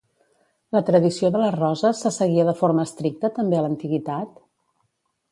[0.75, 4.41] La tradició de les roses se seguia de forma estricta també a l'antiguitat?